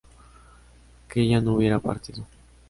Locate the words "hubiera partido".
1.53-2.25